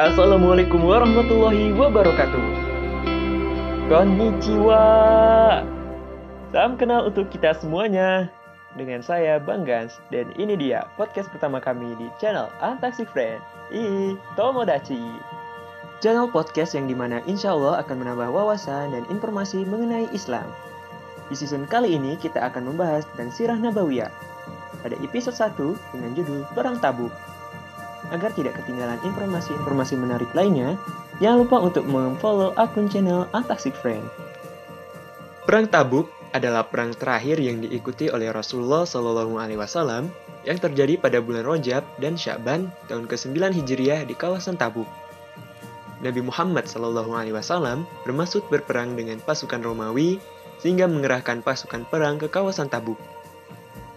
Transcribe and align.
Assalamualaikum 0.00 0.80
warahmatullahi 0.80 1.76
wabarakatuh. 1.76 2.44
Konnichiwa. 3.92 4.84
Salam 6.56 6.80
kenal 6.80 7.12
untuk 7.12 7.28
kita 7.28 7.52
semuanya. 7.60 8.32
Dengan 8.80 9.04
saya 9.04 9.36
Bang 9.36 9.68
Gans 9.68 10.00
dan 10.08 10.32
ini 10.40 10.56
dia 10.56 10.88
podcast 10.96 11.28
pertama 11.28 11.60
kami 11.60 11.92
di 12.00 12.08
channel 12.16 12.48
Antaksi 12.64 13.04
Friend. 13.04 13.44
Ii, 13.76 14.16
Tomodachi. 14.40 15.04
Channel 16.00 16.32
podcast 16.32 16.72
yang 16.72 16.88
di 16.88 16.96
mana 16.96 17.20
insya 17.28 17.52
Allah 17.52 17.84
akan 17.84 18.00
menambah 18.00 18.32
wawasan 18.32 18.96
dan 18.96 19.04
informasi 19.12 19.68
mengenai 19.68 20.08
Islam. 20.16 20.48
Di 21.28 21.36
season 21.36 21.68
kali 21.68 21.92
ini 21.92 22.16
kita 22.16 22.40
akan 22.40 22.72
membahas 22.72 23.04
tentang 23.12 23.36
sirah 23.36 23.58
nabawiyah. 23.60 24.08
Pada 24.80 24.96
episode 25.04 25.36
1 25.36 25.92
dengan 25.92 26.16
judul 26.16 26.48
Perang 26.56 26.80
Tabuk. 26.80 27.12
Agar 28.10 28.34
tidak 28.34 28.58
ketinggalan 28.58 28.98
informasi-informasi 29.06 29.94
menarik 29.94 30.30
lainnya, 30.34 30.74
jangan 31.22 31.46
lupa 31.46 31.62
untuk 31.62 31.86
memfollow 31.86 32.50
akun 32.58 32.90
channel 32.90 33.30
Antaksik 33.30 33.74
Friend. 33.78 34.02
Perang 35.46 35.70
Tabuk 35.70 36.10
adalah 36.30 36.66
perang 36.66 36.94
terakhir 36.94 37.42
yang 37.42 37.58
diikuti 37.62 38.06
oleh 38.10 38.30
Rasulullah 38.30 38.86
Shallallahu 38.86 39.38
Alaihi 39.38 39.58
Wasallam 39.58 40.10
yang 40.46 40.58
terjadi 40.58 40.96
pada 40.96 41.18
bulan 41.18 41.42
Rojab 41.42 41.82
dan 41.98 42.14
Sya'ban 42.14 42.70
tahun 42.86 43.10
ke-9 43.10 43.34
Hijriah 43.62 44.06
di 44.06 44.14
kawasan 44.14 44.54
Tabuk. 44.54 44.86
Nabi 46.00 46.24
Muhammad 46.24 46.64
Shallallahu 46.64 47.12
Alaihi 47.12 47.36
Wasallam 47.36 47.84
bermaksud 48.08 48.46
berperang 48.48 48.96
dengan 48.96 49.20
pasukan 49.20 49.60
Romawi 49.60 50.16
sehingga 50.62 50.88
mengerahkan 50.88 51.44
pasukan 51.44 51.84
perang 51.88 52.16
ke 52.16 52.28
kawasan 52.32 52.72
Tabuk. 52.72 52.96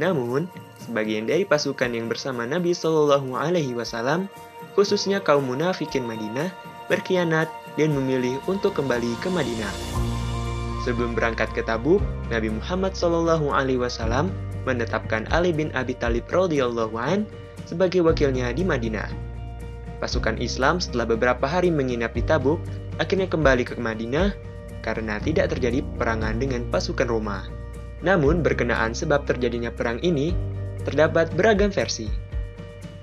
Namun, 0.01 0.49
sebagian 0.83 1.23
dari 1.23 1.47
pasukan 1.47 1.95
yang 1.95 2.11
bersama 2.11 2.43
Nabi 2.43 2.75
Shallallahu 2.75 3.39
Alaihi 3.39 3.71
Wasallam, 3.71 4.27
khususnya 4.75 5.23
kaum 5.23 5.47
munafikin 5.47 6.03
Madinah, 6.03 6.51
berkhianat 6.91 7.47
dan 7.79 7.95
memilih 7.95 8.37
untuk 8.51 8.75
kembali 8.75 9.15
ke 9.23 9.31
Madinah. 9.31 9.71
Sebelum 10.83 11.15
berangkat 11.15 11.55
ke 11.55 11.63
Tabuk, 11.63 12.03
Nabi 12.27 12.51
Muhammad 12.51 12.91
Shallallahu 12.91 13.55
Alaihi 13.55 13.79
Wasallam 13.79 14.27
menetapkan 14.67 15.23
Ali 15.31 15.55
bin 15.55 15.71
Abi 15.71 15.95
Thalib 15.95 16.27
radhiyallahu 16.27 16.95
an 16.99 17.23
sebagai 17.63 18.03
wakilnya 18.03 18.51
di 18.51 18.67
Madinah. 18.67 19.07
Pasukan 20.03 20.35
Islam 20.43 20.83
setelah 20.83 21.07
beberapa 21.07 21.47
hari 21.47 21.71
menginap 21.71 22.11
di 22.11 22.23
Tabuk 22.27 22.59
akhirnya 22.99 23.31
kembali 23.31 23.63
ke 23.63 23.79
Madinah 23.79 24.35
karena 24.83 25.15
tidak 25.23 25.55
terjadi 25.55 25.79
perangan 25.95 26.35
dengan 26.35 26.67
pasukan 26.67 27.07
Roma. 27.07 27.47
Namun 28.03 28.43
berkenaan 28.43 28.91
sebab 28.91 29.23
terjadinya 29.23 29.71
perang 29.71 30.03
ini 30.03 30.35
terdapat 30.83 31.31
beragam 31.33 31.71
versi. 31.71 32.07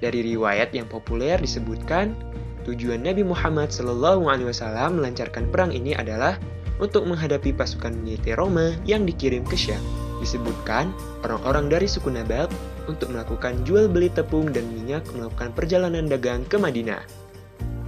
Dari 0.00 0.24
riwayat 0.24 0.72
yang 0.72 0.88
populer 0.88 1.36
disebutkan 1.36 2.16
tujuan 2.64 3.04
Nabi 3.04 3.20
Muhammad 3.20 3.68
Wasallam 3.72 5.00
melancarkan 5.00 5.48
perang 5.52 5.72
ini 5.72 5.92
adalah 5.92 6.40
untuk 6.80 7.04
menghadapi 7.04 7.52
pasukan 7.52 7.92
militer 7.92 8.40
Roma 8.40 8.72
yang 8.88 9.04
dikirim 9.04 9.44
ke 9.44 9.54
Syam. 9.54 9.80
Disebutkan 10.20 10.92
orang-orang 11.24 11.68
dari 11.68 11.88
suku 11.88 12.12
Nabat 12.12 12.48
untuk 12.88 13.12
melakukan 13.12 13.60
jual 13.64 13.88
beli 13.88 14.08
tepung 14.12 14.48
dan 14.52 14.64
minyak 14.72 15.04
melakukan 15.12 15.52
perjalanan 15.52 16.08
dagang 16.08 16.44
ke 16.48 16.56
Madinah. 16.56 17.04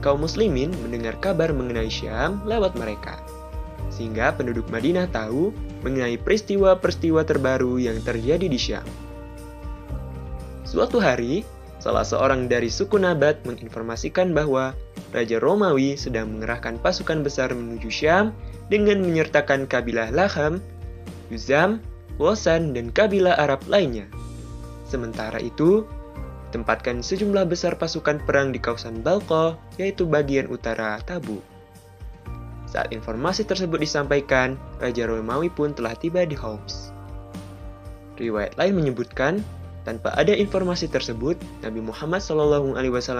Kaum 0.04 0.24
muslimin 0.24 0.72
mendengar 0.84 1.16
kabar 1.20 1.52
mengenai 1.52 1.88
Syam 1.88 2.44
lewat 2.44 2.76
mereka. 2.76 3.20
Sehingga 3.92 4.32
penduduk 4.36 4.68
Madinah 4.72 5.08
tahu 5.12 5.52
mengenai 5.84 6.16
peristiwa-peristiwa 6.20 7.24
terbaru 7.24 7.80
yang 7.80 8.00
terjadi 8.00 8.48
di 8.48 8.60
Syam. 8.60 8.84
Suatu 10.72 11.04
hari, 11.04 11.44
salah 11.84 12.00
seorang 12.00 12.48
dari 12.48 12.72
suku 12.72 12.96
Nabat 12.96 13.44
menginformasikan 13.44 14.32
bahwa 14.32 14.72
Raja 15.12 15.36
Romawi 15.36 16.00
sedang 16.00 16.32
mengerahkan 16.32 16.80
pasukan 16.80 17.20
besar 17.20 17.52
menuju 17.52 17.92
Syam 17.92 18.32
dengan 18.72 19.04
menyertakan 19.04 19.68
kabilah 19.68 20.08
Laham, 20.08 20.64
Yuzam, 21.28 21.76
Wosan, 22.16 22.72
dan 22.72 22.88
kabilah 22.88 23.36
Arab 23.36 23.60
lainnya. 23.68 24.08
Sementara 24.88 25.36
itu, 25.44 25.84
tempatkan 26.56 27.04
sejumlah 27.04 27.52
besar 27.52 27.76
pasukan 27.76 28.24
perang 28.24 28.48
di 28.48 28.56
kawasan 28.56 29.04
Balko, 29.04 29.60
yaitu 29.76 30.08
bagian 30.08 30.48
utara 30.48 30.96
Tabuk. 31.04 31.44
Saat 32.64 32.96
informasi 32.96 33.44
tersebut 33.44 33.76
disampaikan, 33.76 34.56
Raja 34.80 35.04
Romawi 35.04 35.52
pun 35.52 35.76
telah 35.76 35.92
tiba 35.92 36.24
di 36.24 36.32
Homs. 36.32 36.96
Riwayat 38.16 38.56
lain 38.56 38.72
menyebutkan, 38.72 39.44
tanpa 39.82 40.14
ada 40.14 40.30
informasi 40.34 40.86
tersebut, 40.86 41.38
Nabi 41.62 41.82
Muhammad 41.82 42.22
SAW 42.22 42.74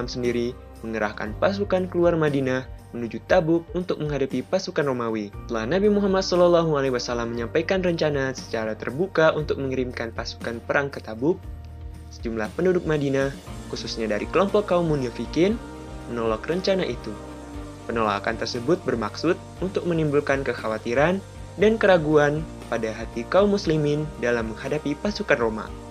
sendiri 0.07 0.55
mengerahkan 0.87 1.35
pasukan 1.39 1.91
keluar 1.91 2.15
Madinah 2.15 2.67
menuju 2.93 3.25
Tabuk 3.25 3.67
untuk 3.73 3.99
menghadapi 3.99 4.45
pasukan 4.47 4.85
Romawi. 4.85 5.33
Setelah 5.49 5.65
Nabi 5.67 5.89
Muhammad 5.89 6.23
SAW 6.23 7.27
menyampaikan 7.27 7.81
rencana 7.81 8.37
secara 8.37 8.77
terbuka 8.77 9.33
untuk 9.33 9.59
mengirimkan 9.59 10.13
pasukan 10.13 10.61
perang 10.69 10.93
ke 10.93 11.01
Tabuk, 11.01 11.41
sejumlah 12.13 12.53
penduduk 12.55 12.85
Madinah, 12.85 13.33
khususnya 13.73 14.07
dari 14.07 14.29
kelompok 14.29 14.69
kaum 14.69 14.87
munafikin, 14.87 15.57
menolak 16.13 16.45
rencana 16.45 16.85
itu. 16.85 17.11
Penolakan 17.89 18.39
tersebut 18.39 18.79
bermaksud 18.87 19.35
untuk 19.59 19.83
menimbulkan 19.89 20.47
kekhawatiran 20.47 21.19
dan 21.59 21.73
keraguan 21.81 22.47
pada 22.71 22.95
hati 22.95 23.27
kaum 23.27 23.51
muslimin 23.51 24.07
dalam 24.23 24.55
menghadapi 24.55 24.95
pasukan 25.03 25.41
Roma. 25.41 25.82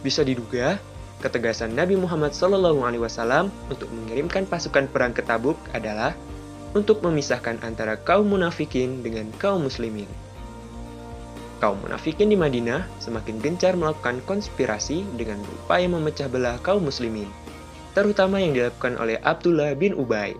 Bisa 0.00 0.24
diduga, 0.24 0.80
ketegasan 1.20 1.76
Nabi 1.76 1.96
Muhammad 1.96 2.32
SAW 2.32 3.50
untuk 3.68 3.88
mengirimkan 3.92 4.48
pasukan 4.48 4.88
perang 4.88 5.12
ke 5.12 5.20
Tabuk 5.20 5.60
adalah 5.76 6.16
untuk 6.72 7.02
memisahkan 7.02 7.60
antara 7.66 7.98
kaum 8.00 8.30
munafikin 8.30 9.04
dengan 9.04 9.28
kaum 9.36 9.66
muslimin. 9.66 10.08
Kaum 11.60 11.76
munafikin 11.84 12.32
di 12.32 12.40
Madinah 12.40 12.88
semakin 13.04 13.36
gencar 13.44 13.76
melakukan 13.76 14.24
konspirasi 14.24 15.04
dengan 15.20 15.44
berupaya 15.44 15.84
memecah 15.84 16.28
belah 16.32 16.56
kaum 16.64 16.88
muslimin 16.88 17.28
terutama 17.92 18.38
yang 18.38 18.54
dilakukan 18.54 18.94
oleh 18.98 19.18
Abdullah 19.22 19.74
bin 19.74 19.94
Ubay. 19.98 20.34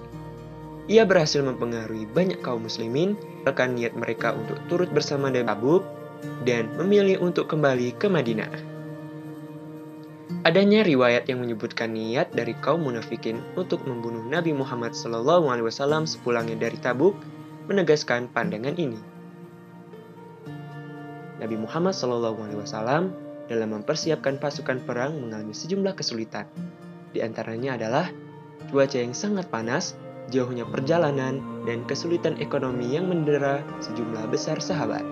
Ia 0.91 1.06
berhasil 1.06 1.42
mempengaruhi 1.42 2.06
banyak 2.10 2.42
kaum 2.42 2.66
muslimin 2.66 3.15
akan 3.47 3.78
niat 3.78 3.94
mereka 3.94 4.34
untuk 4.34 4.59
turut 4.66 4.91
bersama 4.91 5.31
dengan 5.31 5.54
Tabuk 5.54 5.87
dan 6.42 6.66
memilih 6.78 7.22
untuk 7.22 7.47
kembali 7.47 7.94
ke 7.98 8.10
Madinah. 8.10 8.50
Adanya 10.46 10.86
riwayat 10.86 11.26
yang 11.26 11.42
menyebutkan 11.42 11.91
niat 11.91 12.30
dari 12.30 12.54
kaum 12.62 12.86
munafikin 12.86 13.42
untuk 13.58 13.82
membunuh 13.82 14.22
Nabi 14.22 14.54
Muhammad 14.54 14.94
SAW 14.94 16.06
sepulangnya 16.06 16.54
dari 16.54 16.78
Tabuk 16.78 17.18
menegaskan 17.66 18.30
pandangan 18.30 18.78
ini. 18.78 19.00
Nabi 21.42 21.56
Muhammad 21.58 21.98
SAW 21.98 23.10
dalam 23.50 23.68
mempersiapkan 23.74 24.38
pasukan 24.38 24.78
perang 24.86 25.18
mengalami 25.18 25.50
sejumlah 25.50 25.98
kesulitan, 25.98 26.47
di 27.10 27.18
antaranya 27.26 27.74
adalah 27.74 28.06
cuaca 28.70 29.02
yang 29.02 29.10
sangat 29.10 29.50
panas, 29.50 29.98
jauhnya 30.30 30.62
perjalanan, 30.62 31.42
dan 31.66 31.82
kesulitan 31.91 32.38
ekonomi 32.38 32.94
yang 32.94 33.10
mendera 33.10 33.66
sejumlah 33.82 34.30
besar 34.30 34.62
sahabat. 34.62 35.02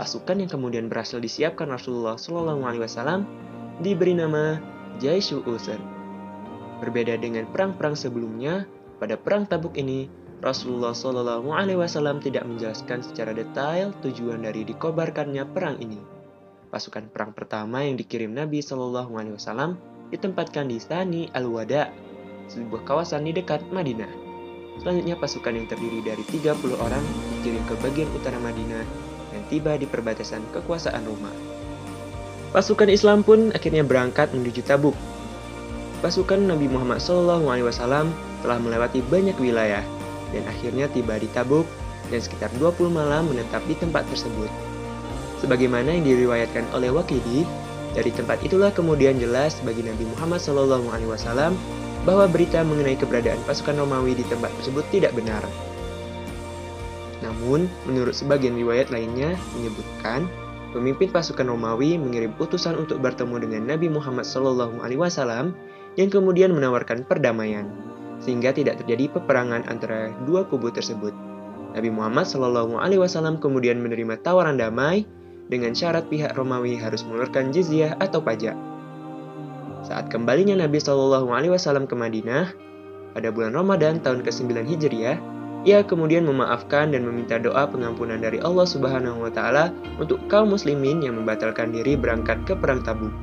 Pasukan 0.00 0.40
yang 0.40 0.48
kemudian 0.48 0.88
berhasil 0.88 1.20
disiapkan 1.20 1.68
Rasulullah 1.68 2.16
SAW 2.16 3.28
diberi 3.80 4.12
nama 4.12 4.60
Jaishu 5.00 5.40
Usr. 5.48 5.80
Berbeda 6.82 7.16
dengan 7.16 7.48
perang-perang 7.48 7.96
sebelumnya, 7.96 8.66
pada 8.98 9.16
perang 9.16 9.46
Tabuk 9.48 9.78
ini 9.78 10.10
Rasulullah 10.42 10.90
SAW 10.90 12.18
tidak 12.18 12.42
menjelaskan 12.42 13.06
secara 13.06 13.30
detail 13.30 13.94
tujuan 14.02 14.42
dari 14.42 14.66
dikobarkannya 14.66 15.46
perang 15.54 15.78
ini. 15.78 16.02
Pasukan 16.74 17.06
perang 17.14 17.30
pertama 17.30 17.86
yang 17.86 17.94
dikirim 17.94 18.34
Nabi 18.34 18.58
SAW 18.58 19.06
ditempatkan 20.10 20.66
di 20.66 20.82
Sani 20.82 21.30
Al-Wada, 21.30 21.94
sebuah 22.50 22.82
kawasan 22.82 23.30
di 23.30 23.32
dekat 23.32 23.62
Madinah. 23.70 24.10
Selanjutnya 24.82 25.14
pasukan 25.14 25.54
yang 25.54 25.68
terdiri 25.70 26.02
dari 26.02 26.24
30 26.26 26.58
orang 26.82 27.04
dikirim 27.38 27.62
ke 27.70 27.74
bagian 27.78 28.10
utara 28.16 28.40
Madinah 28.42 28.84
dan 29.30 29.42
tiba 29.46 29.78
di 29.78 29.86
perbatasan 29.86 30.42
kekuasaan 30.50 31.06
Roma. 31.06 31.61
Pasukan 32.52 32.92
Islam 32.92 33.24
pun 33.24 33.48
akhirnya 33.56 33.80
berangkat 33.80 34.28
menuju 34.36 34.60
Tabuk. 34.60 34.92
Pasukan 36.04 36.36
Nabi 36.36 36.68
Muhammad 36.68 37.00
SAW 37.00 37.40
telah 38.44 38.58
melewati 38.60 39.00
banyak 39.08 39.32
wilayah 39.40 39.80
dan 40.36 40.44
akhirnya 40.44 40.84
tiba 40.92 41.16
di 41.16 41.32
Tabuk 41.32 41.64
dan 42.12 42.20
sekitar 42.20 42.52
20 42.60 42.92
malam 42.92 43.32
menetap 43.32 43.64
di 43.64 43.72
tempat 43.72 44.04
tersebut. 44.12 44.52
Sebagaimana 45.40 45.96
yang 45.96 46.04
diriwayatkan 46.04 46.68
oleh 46.76 46.92
Wakidi, 46.92 47.48
dari 47.96 48.12
tempat 48.12 48.44
itulah 48.44 48.68
kemudian 48.68 49.16
jelas 49.16 49.56
bagi 49.64 49.80
Nabi 49.88 50.04
Muhammad 50.12 50.44
SAW 50.44 51.56
bahwa 52.04 52.24
berita 52.28 52.60
mengenai 52.60 53.00
keberadaan 53.00 53.40
pasukan 53.48 53.80
Romawi 53.80 54.12
di 54.12 54.28
tempat 54.28 54.52
tersebut 54.60 54.84
tidak 54.92 55.16
benar. 55.16 55.40
Namun, 57.24 57.64
menurut 57.88 58.12
sebagian 58.12 58.58
riwayat 58.58 58.92
lainnya 58.92 59.38
menyebutkan 59.56 60.26
pemimpin 60.72 61.12
pasukan 61.12 61.46
Romawi 61.46 62.00
mengirim 62.00 62.32
utusan 62.40 62.74
untuk 62.80 62.98
bertemu 63.04 63.36
dengan 63.44 63.62
Nabi 63.76 63.92
Muhammad 63.92 64.24
SAW 64.24 64.72
yang 66.00 66.08
kemudian 66.08 66.56
menawarkan 66.56 67.04
perdamaian, 67.04 67.68
sehingga 68.18 68.56
tidak 68.56 68.80
terjadi 68.80 69.12
peperangan 69.12 69.68
antara 69.68 70.10
dua 70.24 70.48
kubu 70.48 70.72
tersebut. 70.72 71.12
Nabi 71.72 71.88
Muhammad 71.88 72.28
Wasallam 72.28 73.40
kemudian 73.40 73.80
menerima 73.80 74.20
tawaran 74.20 74.60
damai 74.60 75.08
dengan 75.48 75.72
syarat 75.76 76.08
pihak 76.08 76.36
Romawi 76.36 76.76
harus 76.76 77.04
mengeluarkan 77.04 77.52
jizyah 77.52 77.96
atau 78.00 78.20
pajak. 78.24 78.56
Saat 79.84 80.08
kembalinya 80.08 80.56
Nabi 80.56 80.80
Wasallam 80.80 81.84
ke 81.88 81.94
Madinah 81.96 82.52
pada 83.12 83.28
bulan 83.28 83.52
Ramadan 83.52 84.00
tahun 84.00 84.24
ke-9 84.24 84.64
Hijriah, 84.68 85.20
ia 85.62 85.86
kemudian 85.86 86.26
memaafkan 86.26 86.90
dan 86.90 87.06
meminta 87.06 87.38
doa 87.38 87.70
pengampunan 87.70 88.18
dari 88.18 88.42
Allah 88.42 88.66
Subhanahu 88.66 89.22
wa 89.22 89.30
taala 89.30 89.70
untuk 90.02 90.18
kaum 90.26 90.50
muslimin 90.50 90.98
yang 91.06 91.14
membatalkan 91.22 91.70
diri 91.70 91.94
berangkat 91.94 92.42
ke 92.42 92.58
perang 92.58 92.82
Tabuk. 92.82 93.14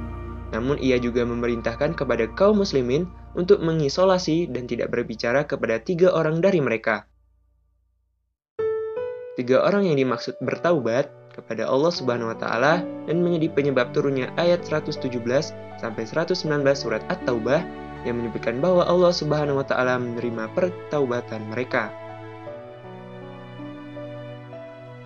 Namun 0.55 0.79
ia 0.81 0.97
juga 0.97 1.27
memerintahkan 1.27 1.99
kepada 1.99 2.25
kaum 2.33 2.63
muslimin 2.63 3.05
untuk 3.35 3.61
mengisolasi 3.61 4.49
dan 4.49 4.65
tidak 4.65 4.89
berbicara 4.89 5.45
kepada 5.45 5.77
tiga 5.83 6.15
orang 6.15 6.39
dari 6.39 6.63
mereka. 6.63 7.05
Tiga 9.37 9.63
orang 9.63 9.87
yang 9.87 9.99
dimaksud 9.99 10.39
bertaubat 10.39 11.11
kepada 11.35 11.67
Allah 11.67 11.91
Subhanahu 11.93 12.31
wa 12.33 12.37
taala 12.39 12.83
dan 13.07 13.23
menjadi 13.23 13.51
penyebab 13.55 13.91
turunnya 13.95 14.31
ayat 14.35 14.63
117 14.67 14.99
sampai 15.79 16.03
119 16.03 16.35
surat 16.75 17.03
At-Taubah 17.07 17.63
yang 18.03 18.19
menyebutkan 18.19 18.59
bahwa 18.59 18.83
Allah 18.87 19.11
Subhanahu 19.11 19.59
wa 19.59 19.65
taala 19.67 19.99
menerima 19.99 20.51
pertaubatan 20.55 21.51
mereka. 21.51 22.08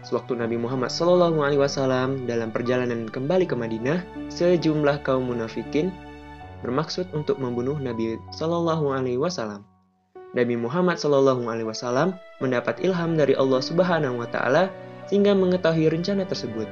Sewaktu 0.03 0.35
Nabi 0.35 0.59
Muhammad 0.59 0.91
Shallallahu 0.91 1.39
dalam 2.27 2.51
perjalanan 2.51 3.07
kembali 3.07 3.47
ke 3.47 3.55
Madinah, 3.55 4.03
sejumlah 4.27 4.99
kaum 4.99 5.31
munafikin 5.31 5.95
bermaksud 6.59 7.07
untuk 7.15 7.39
membunuh 7.39 7.79
Nabi 7.79 8.19
Shallallahu. 8.35 8.91
Nabi 10.35 10.55
Muhammad 10.59 10.99
Shallallahu 10.99 11.47
mendapat 12.43 12.83
ilham 12.83 13.15
dari 13.15 13.31
Allah 13.39 13.63
Subhanahu 13.63 14.19
Wa 14.19 14.27
Taala 14.27 14.63
sehingga 15.07 15.31
mengetahui 15.31 15.87
rencana 15.87 16.27
tersebut. 16.27 16.67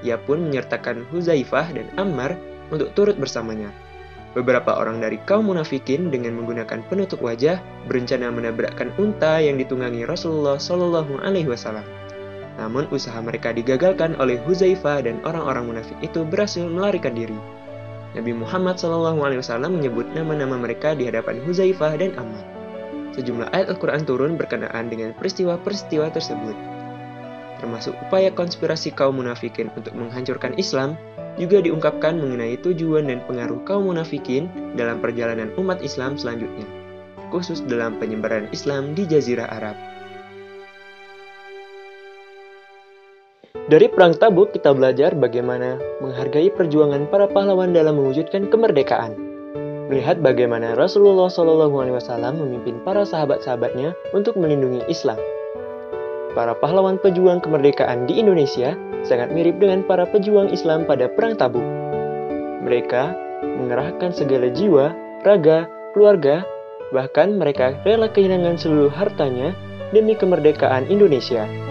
Ia 0.00 0.16
pun 0.16 0.48
menyertakan 0.48 1.04
Huzaifah 1.12 1.76
dan 1.76 1.92
Ammar 2.00 2.32
untuk 2.72 2.96
turut 2.96 3.20
bersamanya. 3.20 3.68
Beberapa 4.32 4.72
orang 4.72 5.04
dari 5.04 5.20
kaum 5.28 5.52
munafikin 5.52 6.08
dengan 6.08 6.32
menggunakan 6.40 6.80
penutup 6.88 7.20
wajah 7.20 7.60
berencana 7.92 8.32
menabrakkan 8.32 8.88
unta 8.96 9.36
yang 9.36 9.60
ditunggangi 9.60 10.08
Rasulullah 10.08 10.56
Shallallahu. 10.56 11.99
Namun 12.60 12.84
usaha 12.92 13.16
mereka 13.24 13.56
digagalkan 13.56 14.20
oleh 14.20 14.36
Huzaifah 14.44 15.08
dan 15.08 15.24
orang-orang 15.24 15.72
munafik 15.72 15.96
itu 16.04 16.28
berhasil 16.28 16.68
melarikan 16.68 17.16
diri. 17.16 17.40
Nabi 18.12 18.36
Muhammad 18.36 18.76
SAW 18.76 19.16
menyebut 19.72 20.04
nama-nama 20.12 20.60
mereka 20.60 20.92
di 20.92 21.08
hadapan 21.08 21.40
Huzaifah 21.40 21.96
dan 21.96 22.12
Ammar. 22.20 22.44
Sejumlah 23.16 23.48
ayat 23.56 23.72
Al-Quran 23.72 24.04
turun 24.04 24.36
berkenaan 24.36 24.92
dengan 24.92 25.16
peristiwa-peristiwa 25.16 26.12
tersebut. 26.12 26.54
Termasuk 27.64 27.96
upaya 28.06 28.28
konspirasi 28.28 28.92
kaum 28.92 29.18
munafikin 29.18 29.72
untuk 29.72 29.96
menghancurkan 29.96 30.52
Islam, 30.60 31.00
juga 31.40 31.64
diungkapkan 31.64 32.20
mengenai 32.20 32.60
tujuan 32.60 33.08
dan 33.08 33.24
pengaruh 33.24 33.64
kaum 33.64 33.88
munafikin 33.88 34.52
dalam 34.76 35.00
perjalanan 35.00 35.48
umat 35.56 35.80
Islam 35.80 36.20
selanjutnya, 36.20 36.66
khusus 37.32 37.64
dalam 37.64 37.96
penyebaran 37.96 38.50
Islam 38.52 38.92
di 38.92 39.08
Jazirah 39.08 39.48
Arab. 39.48 39.89
Dari 43.50 43.90
Perang 43.90 44.14
Tabuk 44.14 44.54
kita 44.54 44.70
belajar 44.70 45.10
bagaimana 45.18 45.74
menghargai 45.98 46.54
perjuangan 46.54 47.10
para 47.10 47.26
pahlawan 47.26 47.74
dalam 47.74 47.98
mewujudkan 47.98 48.46
kemerdekaan. 48.46 49.18
Melihat 49.90 50.22
bagaimana 50.22 50.78
Rasulullah 50.78 51.26
SAW 51.26 51.66
memimpin 52.38 52.78
para 52.86 53.02
sahabat-sahabatnya 53.02 53.98
untuk 54.14 54.38
melindungi 54.38 54.86
Islam. 54.86 55.18
Para 56.30 56.54
pahlawan 56.54 57.02
pejuang 57.02 57.42
kemerdekaan 57.42 58.06
di 58.06 58.22
Indonesia 58.22 58.78
sangat 59.02 59.34
mirip 59.34 59.58
dengan 59.58 59.82
para 59.82 60.06
pejuang 60.06 60.54
Islam 60.54 60.86
pada 60.86 61.10
Perang 61.10 61.34
Tabuk. 61.34 61.66
Mereka 62.62 63.02
mengerahkan 63.42 64.14
segala 64.14 64.46
jiwa, 64.54 64.94
raga, 65.26 65.66
keluarga, 65.90 66.46
bahkan 66.94 67.34
mereka 67.34 67.74
rela 67.82 68.06
kehilangan 68.06 68.62
seluruh 68.62 68.94
hartanya 68.94 69.50
demi 69.90 70.14
kemerdekaan 70.14 70.86
Indonesia. 70.86 71.69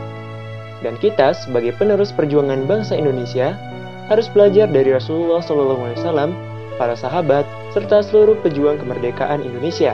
Dan 0.79 0.95
kita 0.99 1.35
sebagai 1.35 1.75
penerus 1.75 2.15
perjuangan 2.15 2.63
bangsa 2.63 2.95
Indonesia 2.95 3.55
harus 4.07 4.31
belajar 4.31 4.65
dari 4.71 4.95
Rasulullah 4.95 5.43
SAW, 5.43 6.31
para 6.79 6.95
sahabat, 6.95 7.43
serta 7.75 7.99
seluruh 8.01 8.39
pejuang 8.39 8.79
kemerdekaan 8.79 9.43
Indonesia, 9.43 9.93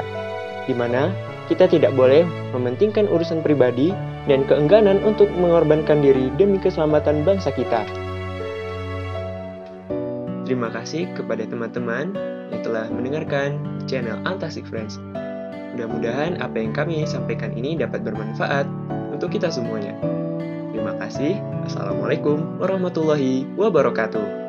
di 0.70 0.74
mana 0.78 1.10
kita 1.50 1.70
tidak 1.70 1.94
boleh 1.98 2.24
mementingkan 2.54 3.10
urusan 3.10 3.42
pribadi 3.42 3.94
dan 4.26 4.46
keengganan 4.50 5.02
untuk 5.06 5.30
mengorbankan 5.34 6.02
diri 6.02 6.34
demi 6.38 6.58
keselamatan 6.58 7.22
bangsa 7.26 7.54
kita. 7.54 7.86
Terima 10.46 10.70
kasih 10.70 11.10
kepada 11.18 11.42
teman-teman 11.50 12.14
yang 12.54 12.62
telah 12.62 12.86
mendengarkan 12.94 13.58
channel 13.90 14.22
Antasik 14.30 14.66
Friends. 14.70 15.02
Mudah-mudahan 15.74 16.38
apa 16.40 16.62
yang 16.62 16.72
kami 16.72 17.02
sampaikan 17.10 17.52
ini 17.58 17.74
dapat 17.74 18.06
bermanfaat 18.06 18.70
untuk 19.10 19.34
kita 19.34 19.50
semuanya. 19.50 19.98
Kasih. 21.06 21.38
Assalamualaikum 21.70 22.58
warahmatullahi 22.58 23.46
wabarakatuh. 23.54 24.45